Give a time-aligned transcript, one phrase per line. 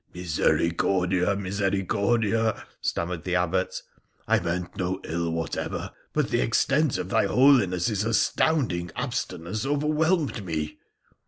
[0.15, 1.35] 'Misericordia!
[1.35, 3.83] misericordia!' stammered the Abbot.'
[4.27, 10.79] I meant no ill whatever, but the extent of thy Holiness's astounding abstinence overwhelmed me.'